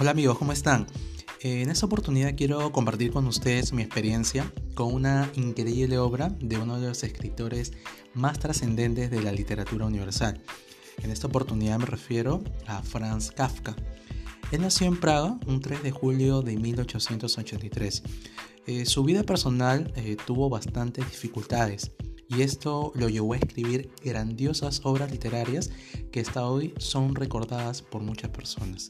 [0.00, 0.88] Hola amigos, ¿cómo están?
[1.40, 6.58] Eh, en esta oportunidad quiero compartir con ustedes mi experiencia con una increíble obra de
[6.58, 7.72] uno de los escritores
[8.12, 10.42] más trascendentes de la literatura universal.
[11.04, 13.76] En esta oportunidad me refiero a Franz Kafka.
[14.50, 18.02] Él nació en Praga un 3 de julio de 1883.
[18.66, 21.92] Eh, su vida personal eh, tuvo bastantes dificultades
[22.28, 25.70] y esto lo llevó a escribir grandiosas obras literarias
[26.10, 28.88] que hasta hoy son recordadas por muchas personas.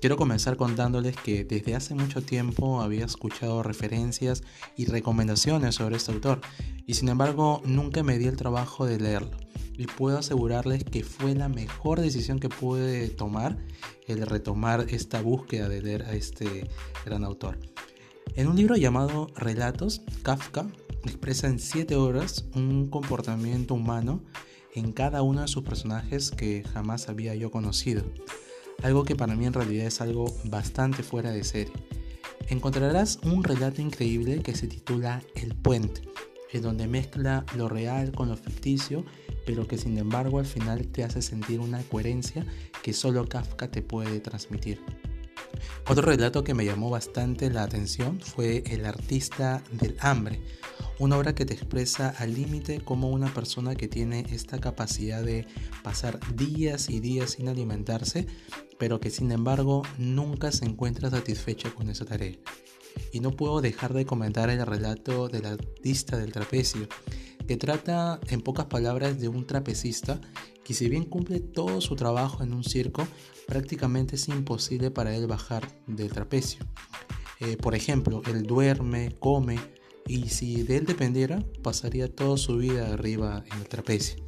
[0.00, 4.42] Quiero comenzar contándoles que desde hace mucho tiempo había escuchado referencias
[4.74, 6.40] y recomendaciones sobre este autor
[6.86, 9.36] y sin embargo nunca me di el trabajo de leerlo
[9.76, 13.58] y puedo asegurarles que fue la mejor decisión que pude tomar
[14.06, 16.66] el retomar esta búsqueda de leer a este
[17.04, 17.58] gran autor.
[18.36, 20.66] En un libro llamado Relatos, Kafka
[21.04, 24.24] expresa en siete horas un comportamiento humano
[24.74, 28.02] en cada uno de sus personajes que jamás había yo conocido
[28.82, 31.72] algo que para mí en realidad es algo bastante fuera de serie.
[32.48, 36.02] Encontrarás un relato increíble que se titula El puente,
[36.52, 39.04] en donde mezcla lo real con lo ficticio,
[39.46, 42.44] pero que sin embargo al final te hace sentir una coherencia
[42.82, 44.80] que solo Kafka te puede transmitir.
[45.88, 50.40] Otro relato que me llamó bastante la atención fue El artista del hambre,
[50.98, 55.46] una obra que te expresa al límite como una persona que tiene esta capacidad de
[55.82, 58.26] pasar días y días sin alimentarse,
[58.78, 62.36] pero que sin embargo nunca se encuentra satisfecha con esa tarea.
[63.12, 66.88] Y no puedo dejar de comentar el relato del artista del trapecio,
[67.50, 70.20] que trata en pocas palabras de un trapecista
[70.62, 73.08] que si bien cumple todo su trabajo en un circo,
[73.48, 76.64] prácticamente es imposible para él bajar del trapecio.
[77.40, 79.58] Eh, por ejemplo, él duerme, come,
[80.06, 84.24] y si de él dependiera, pasaría toda su vida arriba en el trapecio.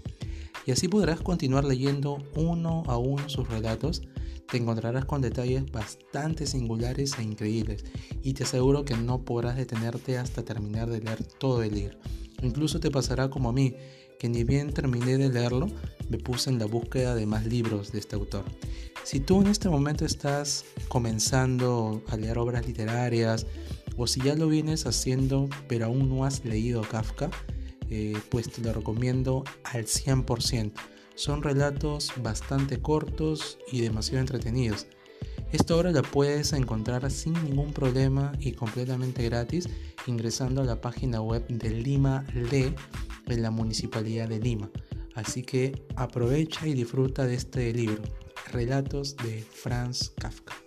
[0.67, 4.03] Y así podrás continuar leyendo uno a uno sus relatos,
[4.51, 7.85] te encontrarás con detalles bastante singulares e increíbles,
[8.21, 11.99] y te aseguro que no podrás detenerte hasta terminar de leer todo el libro.
[12.43, 13.75] Incluso te pasará como a mí,
[14.19, 15.69] que ni bien terminé de leerlo,
[16.09, 18.45] me puse en la búsqueda de más libros de este autor.
[19.05, 23.47] Si tú en este momento estás comenzando a leer obras literarias,
[23.97, 27.31] o si ya lo vienes haciendo pero aún no has leído Kafka,
[27.91, 30.73] eh, pues te lo recomiendo al 100%.
[31.15, 34.87] Son relatos bastante cortos y demasiado entretenidos.
[35.53, 39.69] Esta obra la puedes encontrar sin ningún problema y completamente gratis
[40.07, 42.75] ingresando a la página web de Lima Lee
[43.27, 44.71] en la Municipalidad de Lima.
[45.15, 48.03] Así que aprovecha y disfruta de este libro,
[48.51, 50.62] Relatos de Franz Kafka.